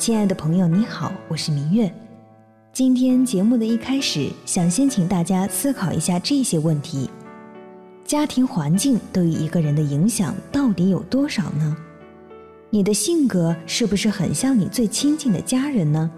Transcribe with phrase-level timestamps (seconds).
[0.00, 1.92] 亲爱的朋友，你好，我是明月。
[2.72, 7.10] 今天节目的一开始，想先请大家思考一下这些问题：
[8.06, 11.76] 家庭环境对于一个人的影响到底有多少呢？
[12.70, 16.10] 你的性格是不是很像你最亲近的家人呢？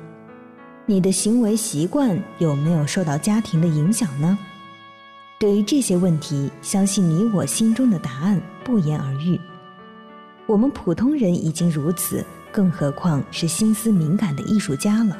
[0.86, 4.38] 你的行为习惯有没有受到家庭的影响呢？
[5.40, 9.40] 对于这些问题，相信你我心中的答案不言而喻。
[10.46, 15.16] 我们普通人已经如此，更何况是心思敏感的艺术家了。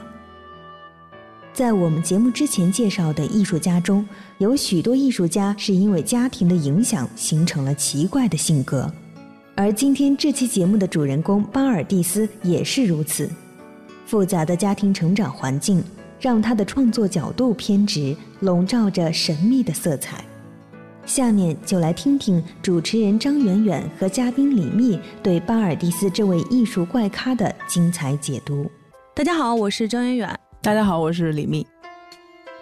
[1.53, 4.07] 在我们节目之前介绍的艺术家中，
[4.39, 8.91] 有许多艺术家是因为家庭的影响形成了奇怪的性格。
[9.55, 13.31] 而今天这期节目的主人公巴尔蒂斯也是如此，
[14.07, 15.85] 复杂的家庭成长环境
[16.19, 20.25] 让他的创作角度偏执，笼罩着神秘的色彩。
[21.05, 28.71] 下面就来听听主持人张远远和嘉宾李密对巴尔蒂斯这位艺术怪咖的精彩解读。
[29.13, 30.41] 大家好，我是张远远。
[30.61, 31.67] 大家好，我是李密。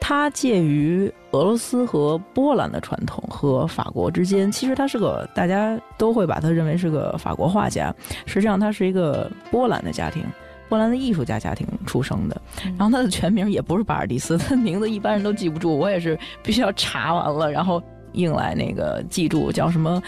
[0.01, 10.25] 他介于俄罗斯和波兰的传统和法国之间，其实他是个大家都会把他认为是个法国画家，实际上他是一个波兰的家庭，
[10.69, 12.41] 波兰的艺术家家庭出生的。
[12.79, 17.81] 然后他的全名也不是巴尔蒂斯，他的名字一般人都记不住，我也是必须要查完了，然后
[18.13, 20.03] 硬来那个记住叫什么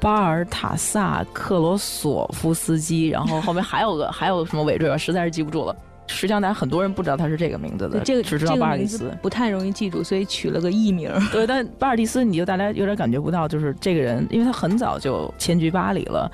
[0.00, 5.74] 巴尔塔萨克罗索夫斯基，然后后面还有个 还有什么尾缀吧，实在是记不住了。
[6.08, 11.10] 实际上，大家很多人不知道他是这个名字的，这个只知道巴尔蒂斯，不太容易记住，所以取了个艺名。
[11.30, 16.30] 对，但巴尔蒂斯，你就大家有点感觉不到，就是这个人，因为他很早就迁居巴黎了，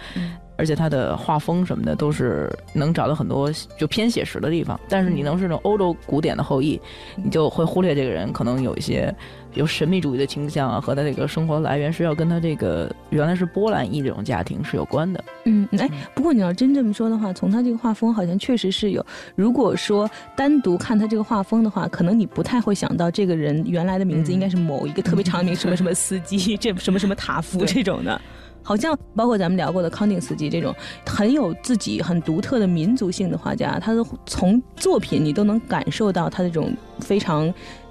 [0.59, 4.79] 而且他的画风什么的都是能找到很多就偏写实的地方。
[4.89, 6.79] 但是你能是那种欧洲古典的后裔，
[7.17, 9.15] 你就会忽略这个人可能有一些。
[9.55, 15.25] 有神秘主义的倾向啊，和他这个生活来源是要跟他这个原来是波兰裔这种家庭是有关的。
[15.47, 19.05] 嗯，哎，不过你要真这么说的话，从他这个画风好像确实是有。
[19.35, 28.21] 如果说单独看他这个画风的话，可能你不太会想到这个人原来的名字应该是某一个特别长名， 什么什么司机，这什么什么塔夫这种的。
[28.69, 30.75] 好像包括咱们聊过的康定斯基这种
[31.07, 36.71] 很有自己很独特的民族性的画家，他的从作品你都能感受到他这种
[37.01, 37.51] 非常。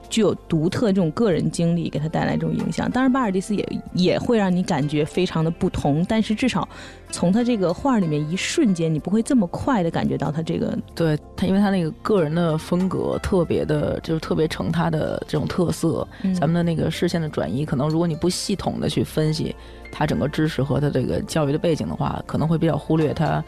[0.10, 2.90] 具有独特这种个人经历，给他带来这种影响。
[2.90, 6.68] 当然，巴尔蒂斯也也会让你感觉非常的不同，但是至少
[7.12, 10.78] 从他这个画里面一瞬间，你不会这么快的感觉到他这个。
[10.96, 16.08] 对他，因为他那个个人的风格特别的，就是特别成他的这种特色。
[16.34, 19.56] 咱们的那个视线的转移，可能如果你不系统的去分析
[19.92, 23.44] 他整个知识和他这个教育的背景的话，可能会比较忽略他。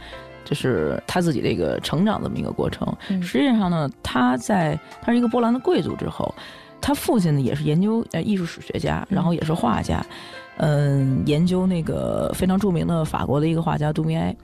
[0.50, 2.92] 就是他自己的一个成长这么一个过程。
[3.22, 6.34] 实际上呢，他在他是一个波兰的贵族之后，
[6.82, 10.04] 他父亲呢也是研究呃艺术史学家，然后也是画家，
[10.58, 14.36] 嗯，研究那个非常著名的法国的一个画家杜米埃。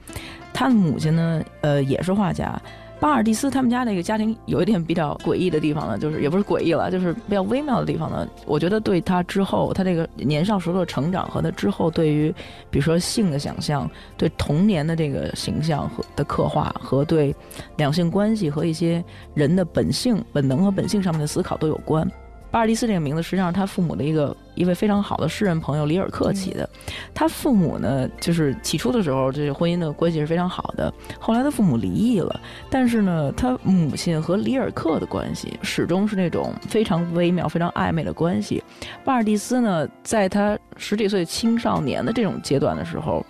[0.52, 2.56] 他的母亲呢，呃，也是画家。
[2.98, 8.26] 巴尔蒂斯他们家那个家庭有一点比较诡异的地方呢，就是也不是诡异了，就是比较微妙的地方呢。
[8.46, 12.34] 我觉得对他之后，他这个年少时候的成长和他之后对于，
[12.70, 17.34] 比如说性的想象，对童年的这个形象和的刻画，和对
[17.76, 22.10] 两性关系和一些人的本性、本能和本性上面的思考都有关。
[22.50, 26.68] 巴尔蒂斯这个名字实际上是他父母的一个一位非常好的诗人朋友里尔克起的。
[27.12, 30.92] 他父母呢，就是起初的时候，这个婚姻的关系是非常好的。
[31.20, 32.40] 后来他父母离异了，
[32.70, 38.62] 但是呢，他母亲和里尔克的关系始终是那种非常微妙、非常暧昧的关系。
[39.04, 43.24] 巴尔蒂斯呢，在他十几岁青少年的这种阶段的时候。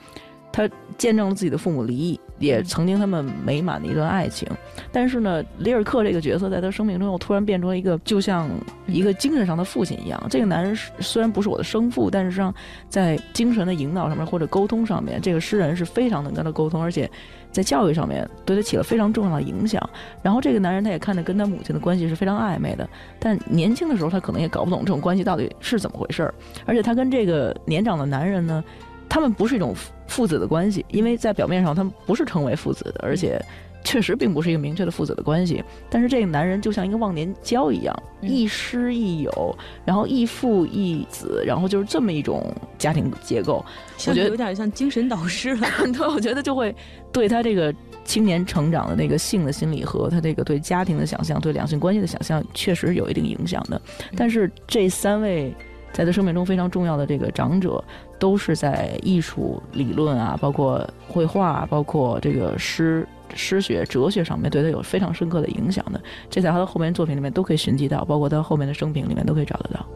[0.53, 0.67] 他
[0.99, 4.49] 见证了自己的父母离异，也曾经他们美满的一段爱情。
[4.91, 8.49] 但是呢，里尔克这个角色在他生命中又突然变成了一个，就像
[8.87, 10.23] 一个精神上的父亲一样。
[10.31, 12.55] 这个男人虽然不是我的生父，但是上
[12.89, 17.11] 在精神的引导上面或者沟通上面，这个诗人是非常能跟他沟通，而且
[17.53, 19.83] 在教育上面对他起了非常重要的影响。
[20.23, 26.35] 然后这个男人他也看着跟他母亲的关系是非常暧昧的，但年轻的时候他可能也搞不懂这种关系到底是怎么回事儿。
[26.65, 28.65] 而且他跟这个年长的男人呢。
[29.09, 29.73] 他们不是一种
[30.07, 33.41] 父子的关系，因为在表面上他们不是称为父子的，而且
[33.85, 35.63] 确实并不是一个明确的父子的关系。
[35.89, 43.65] 但是这个男人就像一个忘年交一样，亦师亦友，然后亦父亦子，然后就是这么一种家庭结构。
[44.07, 45.67] 我觉得有点像精神导师了。
[45.97, 46.75] 对，我觉得就会
[47.13, 47.73] 对他这个
[48.05, 53.81] 青年成长的那个性的心理和他这个对家庭的想象、对两性关系的想象，确实有一定影响的。
[54.17, 55.55] 但是这三位。
[55.97, 57.83] 在他生命中非常重要的这个长者，
[58.19, 65.99] 都是在艺术理论啊，包括绘画，包括这个诗诗学、哲学上面对他有非常深刻的影响的。
[66.29, 69.87] 这在他的后面作品里面都可以寻迹到，包括他后面的生平里面都可以找得到。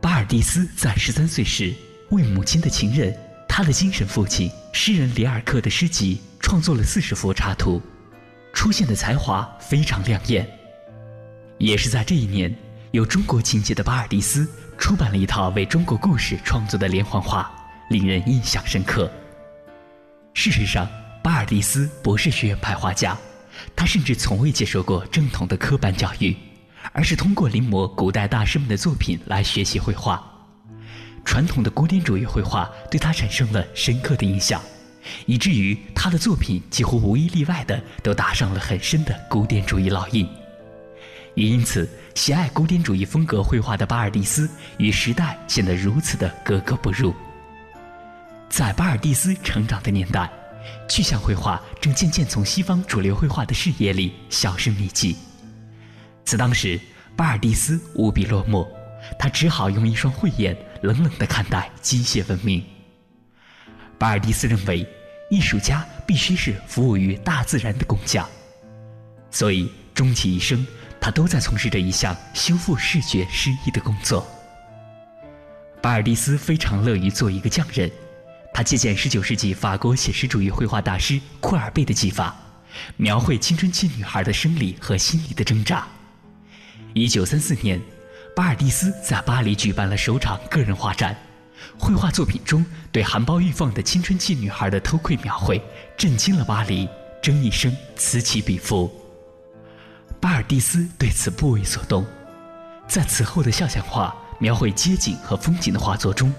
[0.00, 1.74] 巴尔蒂斯在十三岁时
[2.10, 3.14] 为母亲的情人，
[3.46, 7.82] 他的精神父亲诗人里尔克的诗集《创作了四十幅插图，
[8.54, 10.48] 出现的才华非常亮眼。
[11.58, 12.54] 也是在这一年，
[12.94, 14.48] 有中国情节的巴尔蒂斯
[14.78, 17.52] 出版了一套为中国故事创作的连环画，
[17.90, 19.10] 令人印象深刻。
[20.32, 20.88] 事实上，
[21.20, 23.18] 巴尔蒂斯不是学院派画家，
[23.74, 26.36] 他甚至从未接受过正统的科班教育，
[26.92, 30.24] 而是通过临摹古代大师们的作品来学习绘画。
[31.24, 34.62] 传统的古典主义绘画对他产生了深刻的影响，
[35.26, 40.28] 以至于他的作品几乎无一例外的都打上了很深的古典主义烙印。
[41.34, 44.48] 也因此，喜爱古典主义风格绘画的巴尔蒂斯
[44.78, 47.14] 与时代显得如此的格格不入。
[48.48, 50.30] 在巴尔蒂斯成长的年代，
[50.88, 55.16] 具象绘画正渐渐从西方主流绘画的视野里销声匿迹。
[56.24, 56.80] 此当时，
[57.16, 58.66] 巴尔蒂斯无比落寞，
[59.18, 62.64] 他只好用一双慧眼冷冷地看待机械文明。
[63.98, 64.86] 巴尔蒂斯认为，
[65.30, 68.28] 艺术家必须是服务于大自然的工匠，
[69.32, 70.64] 所以终其一生。
[71.04, 74.26] 他都在从事着一项修复视觉失忆的工作。
[75.82, 77.92] 巴尔蒂斯非常乐于做一个匠人，
[78.54, 82.34] 他借鉴19世纪法国写实主义绘画大师库尔贝的技法，
[82.96, 85.86] 描绘青春期女孩的生理和心理的挣扎。
[86.94, 87.82] 1934年，
[88.34, 91.14] 巴尔蒂斯在巴黎举办了首场个人画展，
[91.78, 95.60] 绘画作品中对含苞欲放的青春期女孩的偷窥描绘，
[95.98, 96.88] 震惊了巴黎，
[97.20, 99.03] 争议声此起彼伏。
[100.46, 102.06] 蒂斯对此不为所动，
[102.86, 106.32] 在此后的肖像画描绘街景和风景的画作中，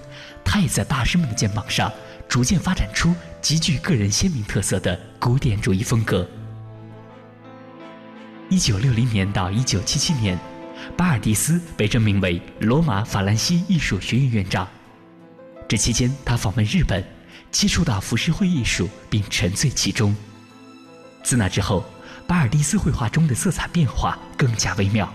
[0.44, 1.92] 他也在大师们的肩膀上
[2.28, 6.28] 逐渐发展出极具个人鲜明特色的古典主义风格。
[8.50, 10.38] 一九六零年到一九七七年，
[10.96, 14.68] 巴尔蒂斯被任命为罗马法兰西艺术学院院长。
[15.68, 17.04] 这期间，他访问日本，
[17.52, 20.16] 接触到浮世绘艺术，并沉醉其中。
[21.24, 21.84] 自那之后。
[22.28, 25.12] 巴尔蒂斯绘画中的色彩变化更加微妙，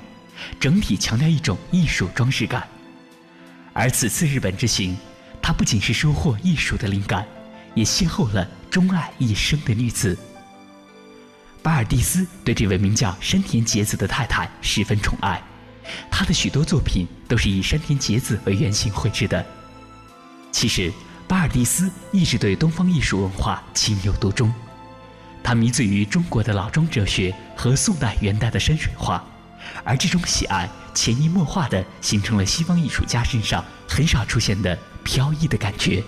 [0.61, 2.67] 整体强调一种艺术装饰感。
[3.73, 4.97] 而此次日本之行，
[5.43, 7.27] 他不仅是收获艺术的灵感，
[7.75, 10.17] 也邂逅了钟爱一生的女子。
[11.63, 15.43] 巴尔蒂斯对这位名叫山田节子的太太十分宠爱，
[16.11, 19.45] 他的许多作品都是以山田节子为原型绘制的。
[20.53, 20.93] 其实，
[21.29, 24.53] 巴尔蒂斯一直对东方艺术文化情有独钟。
[25.43, 29.25] 他迷醉于中国的老庄哲学和宋代、元代的山水画，
[29.85, 36.03] 而这种喜爱潜移默化地形成了西方艺术家身上很少出现的飘逸的感觉，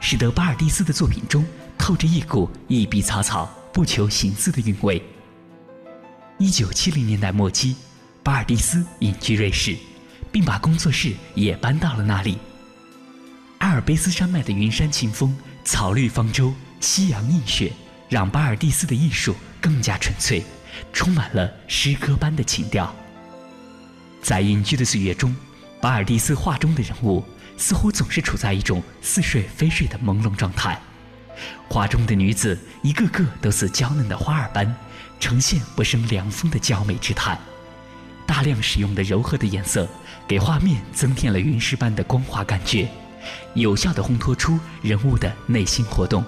[0.00, 1.46] 使得巴尔蒂斯的作品中
[1.78, 5.02] 透着一股一笔草草、不求形似的韵味。
[6.38, 7.76] 一九七零年代末期，
[8.22, 9.76] 巴尔蒂斯隐居瑞士，
[10.32, 12.38] 并把工作室也搬到了那里。
[13.58, 17.72] 阿尔卑斯山脉的云山清风、草绿方舟、夕阳映雪。
[18.08, 20.44] 让巴尔蒂斯的艺术更加纯粹，
[20.92, 22.94] 充满了诗歌般的情调。
[24.22, 25.34] 在隐居的岁月中，
[25.80, 27.24] 巴尔蒂斯画中的人物
[27.56, 30.80] 似乎总是处在一种似睡非睡的朦胧状态。
[31.68, 34.74] 画中的女子一个个都似娇嫩的花儿般，
[35.20, 37.38] 呈现不生凉风的娇美之态。
[38.26, 39.86] 大量使用的柔和的颜色，
[40.26, 42.88] 给画面增添了云石般的光滑感觉，
[43.54, 46.24] 有效地烘托出人物的内心活动。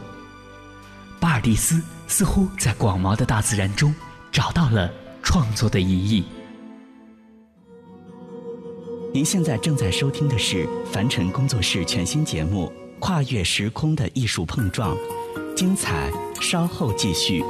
[1.21, 3.95] 巴尔蒂斯似乎在广袤的大自然中
[4.31, 4.91] 找到了
[5.23, 6.25] 创作的意义。
[9.13, 14.97] 您现在正在收听的是凡尘工作室全新节目《跨越时空的艺术碰撞》，
[15.55, 16.11] 精彩
[16.41, 17.43] 稍后继续。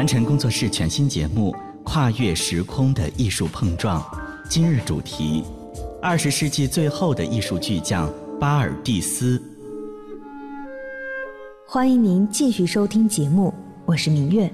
[0.00, 1.54] 凡尘工作室全新节目
[1.84, 4.00] 《跨越时空的艺术碰撞》，
[4.48, 5.44] 今日主题：
[6.00, 9.38] 二十世纪最后的艺术巨匠巴尔蒂斯。
[11.66, 13.52] 欢迎您继续收听节目，
[13.84, 14.50] 我是明月。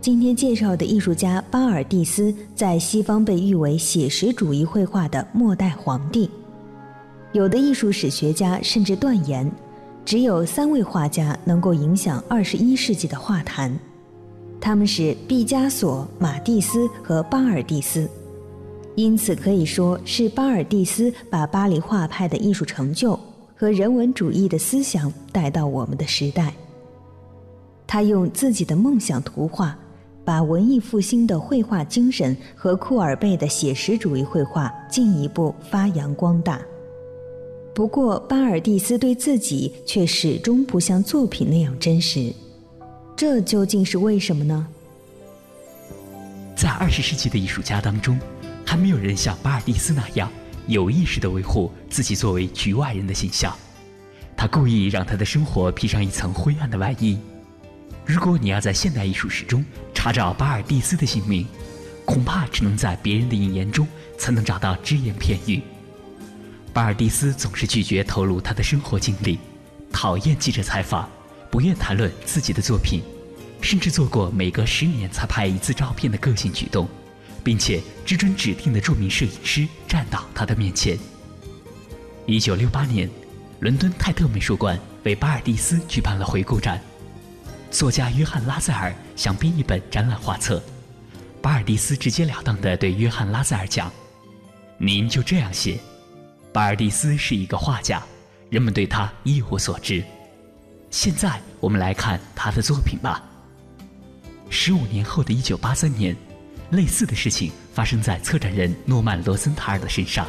[0.00, 6.30] 今天介绍的艺术家巴尔蒂斯，在西方被誉为写实主义绘画的末代皇帝。
[7.32, 9.50] 有的艺术史学家甚至断言，
[10.04, 13.76] 只有三位画家能够影响二十一世纪的画坛，
[14.60, 18.08] 他们是毕加索、马蒂斯和巴尔蒂斯。
[18.94, 23.18] 因此可以说是巴尔蒂斯把巴黎画派的艺术成就
[23.54, 26.52] 和人文主义的思想带到我们的时代。
[27.86, 29.76] 他用自己的梦想图画。
[30.24, 36.60] 把文艺复兴的绘画精神和库尔贝的写实主义绘画进一步发扬光大。
[37.74, 42.30] 不过，巴尔蒂斯对自己却始终不像作品那样真实，
[43.18, 44.64] 这究竟是为什么呢？
[46.54, 48.16] 在二十世纪的艺术家当中，
[48.64, 50.30] 还没有人像巴尔蒂斯那样
[50.68, 53.52] 有意识地维护自己作为局外人的形象。
[54.36, 57.18] 他故意让他的生活披上一层灰暗的外衣。
[58.06, 61.44] 如果你要在现代艺术史中查找巴尔蒂斯的姓名，
[62.04, 63.84] 恐怕只能在别人的引言中
[64.16, 65.60] 才能找到只言片语。
[66.72, 69.40] 巴尔蒂斯总是拒绝透露他的生活经历，
[69.92, 71.10] 讨厌记者采访，
[71.50, 73.02] 不愿谈论自己的作品，
[73.60, 76.88] 甚至做过每隔十年才拍一次照片的个性举动，
[77.42, 80.98] 并且只准指定的著名摄影师站到他的面前。
[82.26, 83.08] 一九六八年，
[83.60, 86.80] 伦敦泰特美术馆为巴尔蒂斯举办了回顾展。
[87.70, 90.62] 作家约翰·拉塞尔想编一本展览画册，
[91.40, 93.90] 巴尔蒂斯直截了当地对约翰·拉塞尔讲
[94.78, 95.78] ：“您就这样写，
[96.52, 98.02] 巴尔蒂斯是一个画家，
[98.50, 100.04] 人们对他一无所知。
[100.90, 103.22] 现在我们来看他的作品吧。”
[104.50, 106.16] 十五年后的一九八三年，
[106.70, 110.26] 类似的事情发生在策展人诺曼·罗森塔尔的身上。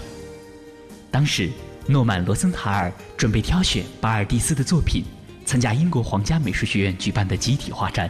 [1.10, 1.50] 当时，
[1.88, 5.04] 诺曼·罗森塔尔准备挑选巴尔蒂斯的作品。
[5.46, 8.08] 参加英国皇家美术学院举办的集体画展，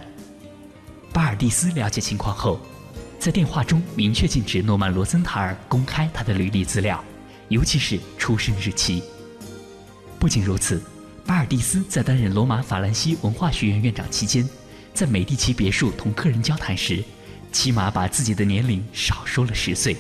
[1.13, 2.59] 巴尔蒂斯了解情况后，
[3.17, 7.01] 在电话中明确禁止诺曼罗森塔尔公开他的履历资料，
[7.47, 9.01] 尤其是出生日期。
[10.19, 10.83] 不仅如此，
[11.29, 14.49] 巴尔蒂斯在担任罗马法兰西文化学院院长期间，
[14.95, 17.03] 在美第奇别墅同客人交谈时，
[17.51, 19.95] 起码把自己的年龄少说了十岁。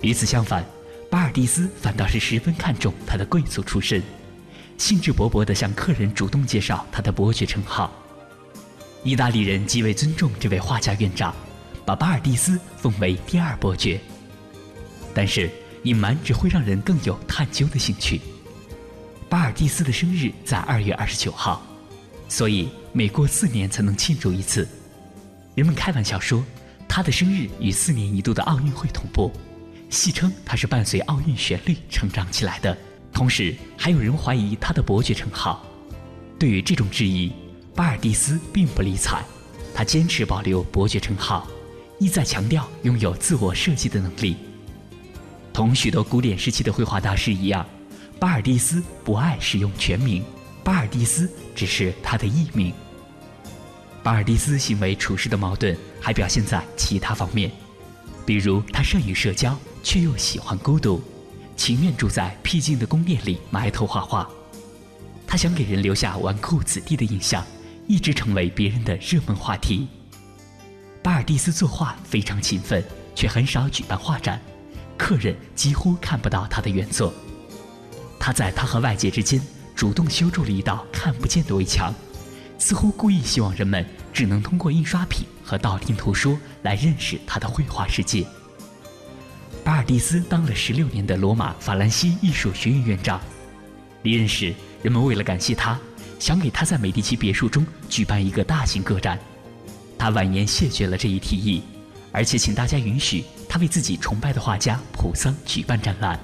[0.00, 0.64] 与此相反，
[1.08, 4.02] 巴尔蒂斯反倒是十分看重他的贵族出身。
[4.78, 7.92] 兴致勃勃地向客人主动介绍他的伯爵称号。
[9.04, 11.32] 意大利人极为尊重这位画家院长，
[11.86, 14.00] 把巴尔蒂斯奉为第二伯爵。
[15.14, 15.48] 但是
[15.84, 18.20] 隐瞒只会让人更有探究的兴趣。
[19.30, 21.62] 巴尔蒂斯的生日在二月二十九号，
[22.28, 24.66] 所以每过四年才能庆祝一次。
[25.54, 26.44] 人们开玩笑说，
[26.88, 29.30] 他的生日与四年一度的奥运会同步，
[29.88, 32.76] 戏称他是伴随奥运旋律成长起来的。
[33.12, 35.64] 同时，还有人怀疑他的伯爵称号。
[36.36, 37.30] 对于这种质疑，
[37.72, 39.22] 巴尔蒂斯并不理睬，
[39.72, 41.46] 他坚持保留伯爵称号，
[42.00, 44.36] 意在强调拥有自我设计的能力。
[45.52, 47.64] 同许多古典时期的绘画大师一样，
[48.20, 50.22] 巴尔蒂斯不爱使用全名，
[50.62, 52.70] 巴尔蒂斯只是他的艺名。
[54.02, 57.50] 巴尔蒂斯行为处事的矛盾还表现在其他方面，
[58.26, 61.02] 比如他善于社交，却又喜欢孤独。
[61.56, 64.28] 情愿住在僻静的宫殿里埋头画画，
[65.26, 67.42] 他想给人留下纨绔子弟的印象，
[67.86, 69.88] 一直成为别人的热门话题。
[71.02, 72.84] 巴尔蒂斯作画非常勤奋，
[73.14, 74.38] 却很少举办画展，
[74.98, 77.12] 客人几乎看不到他的原作。
[78.20, 79.40] 他在他和外界之间
[79.74, 81.92] 主动修筑了一道看不见的围墙，
[82.58, 88.26] 似乎故意希望人们只能通过印刷品和道听途说来认识他的绘画世界。
[89.64, 93.20] 巴尔蒂斯当了十六年的罗马法兰西艺术学院院长。
[94.02, 95.78] 离任时，人们为了感谢他，
[96.18, 99.18] 想给他在美第奇别墅中举办一个大型个展。
[99.98, 101.62] 他婉言谢绝了这一提议，
[102.12, 106.18] 而且请大家允许他为自己崇拜的画家普桑举办展览。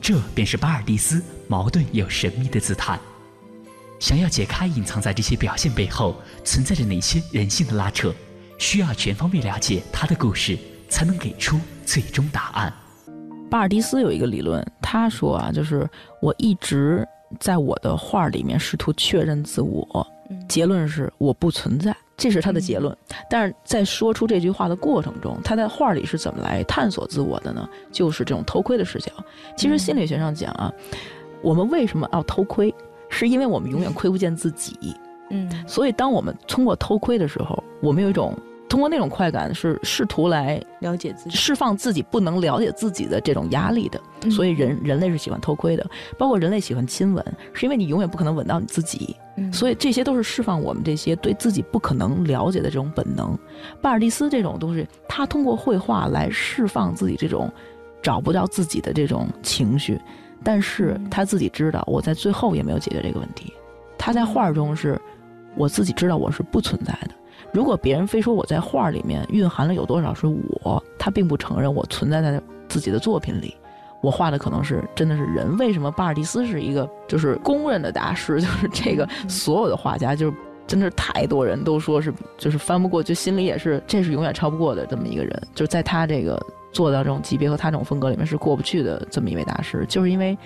[0.00, 2.98] 这便是巴尔蒂斯矛盾又神秘的姿态。
[3.98, 8.14] 想要解开隐藏在这些表现背后存在着哪些人性的拉扯，
[8.58, 10.58] 需要全方位了解他的故事。
[10.88, 12.72] 才能给出最终答案。
[13.50, 15.88] 巴尔蒂斯有一个理论，他说啊，就是
[16.20, 17.04] 我一直
[17.38, 20.06] 在我的画里面试图确认自我，
[20.48, 22.96] 结论是我不存在，这是他的结论。
[23.28, 27.68] 但是在说出这句话的过程中，他在画里是怎么来探索自我的呢？
[27.92, 29.12] 就是这种偷窥的视角。
[29.56, 30.72] 其实心理学上讲啊，
[31.42, 32.74] 我们为什么要偷窥，
[33.08, 34.76] 是因为我们永远窥不见自己。
[35.30, 38.36] 嗯，所以当我们通过偷窥的时候，我们有一种
[38.68, 44.00] 通过那种快感是试图来了解自己，释放自己不能了解自己的这种压力的。
[44.22, 45.86] 嗯所以人人类是喜欢偷窥的，
[46.18, 49.14] 包括人类喜欢亲吻，是因为你永远不可能吻到你自己。
[49.36, 53.38] 嗯所以这些都是释放我们这些对自己不可能了解的这种本能。
[53.80, 57.50] 巴尔蒂斯这种东西，他通过绘画来释放自己这种
[58.02, 60.00] 找不到自己的这种情绪，
[60.42, 63.52] 但是他自己知道，我在最后也没有解决这个问题。
[63.96, 65.00] 他在画中是，
[65.54, 67.10] 我自己知道我是不存在的。
[67.56, 70.26] 如果别人非说我在画里面蕴含了有多少是
[70.62, 72.38] 我，他并不承认我存在在
[72.68, 73.56] 自己的作品里。
[74.02, 75.56] 我画的可能是真的是人。
[75.56, 78.42] 为什么巴尔蒂斯是一个就是公认的大师？
[78.42, 85.42] 就是这个所有的画家，就是真的太多人都说是就是翻不过，就心里也是这是永远超不过的这么一个人。
[85.54, 86.38] 就是在他这个
[86.72, 90.36] 做到这种级别和他这种风格里面是过不去的这么一位大师，就是因为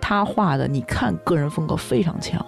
[0.00, 2.40] 他画的，你看个人风格非常强，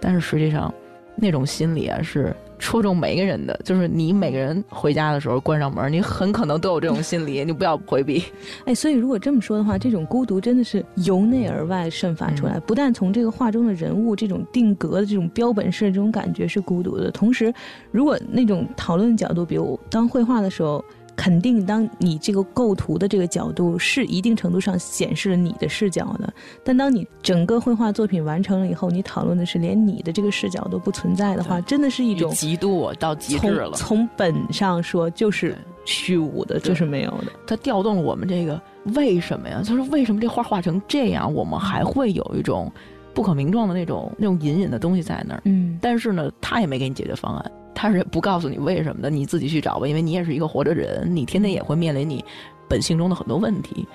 [0.00, 0.72] 但是实际上
[1.16, 8.22] 那种心理啊是戳中每个人的，就是你每个人回家的时候关上门，你很可能都有这种心理，你不要回避。
[8.64, 17.52] 哎，所以如果这么说的话，这种孤独真的是由内而外渗发出来，不但从这个画中的人物这种定格的这种标本式的这种感觉是孤独的，同时，
[17.90, 20.84] 如果那种讨论角度，比如当绘画的时候。
[21.16, 33.72] 肯定，当你这个构图的这个角度是一定程度上显示了你的视角的，但当你整个绘画作品完成了以后，你讨论的是连你的这个视角都不存在的话，真的是一种极度到极致了。
[33.72, 37.32] 从本上说就是虚无的，就是没有的。
[37.46, 38.60] 它调动了我们这个
[38.94, 39.62] 为什么呀？
[39.64, 42.70] 就是为什么这画画成这样，我们还会有一种
[43.16, 45.40] 不可名状的那种那种隐隐的东西在那儿。
[45.46, 47.52] 嗯，但是呢，他也没给你解决方案。
[47.74, 52.22] 他是不告诉你为什么的，你自己去找吧，因为你也是一个活着人，你天天也会面临你
[52.68, 53.88] 本性中的很多问题。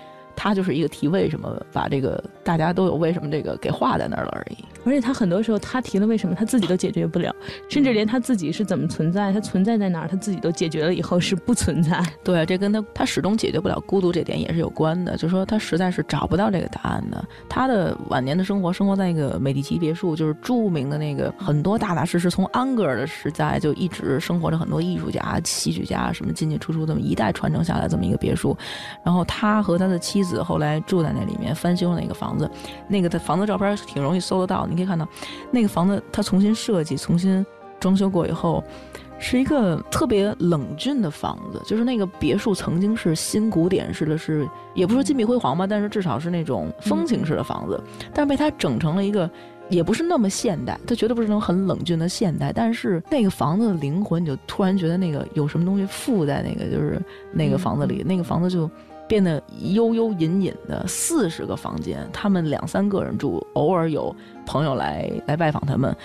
[0.43, 4.58] 他就是一个提为什么，把这个大家都有为什么这个给画在那儿了而已。
[4.84, 7.32] 而且他很多时候他提了为什么，他自己都解决不了，
[7.69, 12.04] 甚至连他自己是怎么存在，他存在在哪儿，他自己都解决了以后是不存在。
[12.23, 17.23] 对，这跟他他始终解决不了孤独这点也是有关的，就是说他实在是找不到这个答案的。
[17.47, 28.58] 他的晚年的生活，生活在那个美第奇别墅，就是著名的那个很多大大师是从安格尔的时代就一直生活着很多艺术家、戏剧家什么进进出出，这么一代传承下来这么一个别墅。
[29.06, 32.50] 然后他和他的妻子后来住在那里面，翻修那个房子，
[32.88, 35.08] 那个的房子照片挺容易搜得到，你可以看到
[35.50, 37.46] 那个房子他重新设计、重新
[37.80, 38.63] 装修过以后。
[39.24, 47.80] 是一个特别冷峻的房子，就是那个别墅曾经是新古典式的，是也不说金碧辉煌吧，但是至少是那种风情式的房子，
[48.15, 49.30] 但是被他整成了一个，
[49.71, 58.69] 也不是那么现代，它绝对不是那种很冷峻的现代，但是那个房子的灵魂，你就突然觉得那个有什么东西附在那个就是那个房子里，那个房子就
[59.07, 65.95] 变得幽幽隐隐的，四十个房间，他们两三个人住，偶尔有朋友来来拜访他们。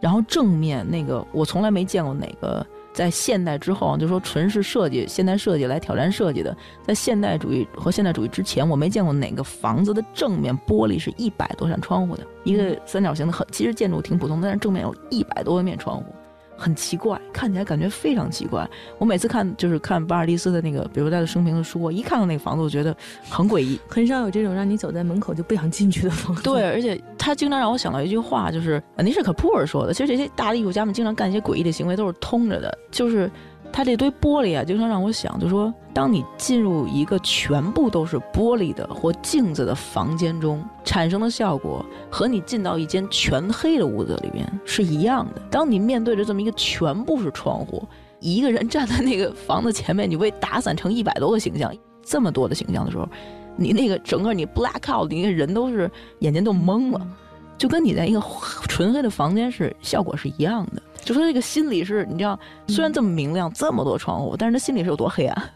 [0.00, 16.04] 然后正面那个，我从来没见过哪个在现代之后，就说纯是设计现代设计来挑战设计的，在现代主义和现代主义之前，我没见过哪个房子的正面玻璃是一百多扇窗户的，一个三角形的，很其实建筑挺普通的，但是正面有一百多面窗户。
[16.64, 18.66] 很奇怪，看起来感觉非常奇怪。
[18.96, 22.96] 我每次看就是看巴尔蒂斯的那个，比如他的生平的书，我一看到那个房子，我觉得
[23.28, 23.78] 很诡异。
[23.86, 26.42] 很少有这种让你走在门口就不想进去的房子。
[26.42, 29.92] 对，而且他经常让我想到一句话，就是那是可普尔说的。
[29.92, 32.78] 其实这些大的艺术家们经常干一些诡异的行为，都是通着的。
[32.90, 33.30] 就是
[33.74, 45.42] 他这堆玻璃啊，经常让我想，就说当你进入一个全部都是玻璃的或镜子的房间中，产生的效果和你进到一间全黑的屋子里面是一样的。
[45.50, 47.82] 当你面对着这么一个全部是窗户，
[48.20, 53.08] 一个人站在那个房子前面，你被打散成一百多个形象，这么多的形象的时候，
[53.56, 57.04] 你那个整个你 black out，你那个人都是眼睛都懵了，
[57.58, 58.22] 就跟你在一个
[58.68, 60.80] 纯黑的房间是效果是一样的。
[61.04, 65.50] 就说这个心里是，你知道，虽然这么明亮，这么多窗户，但是他心里是有多黑暗。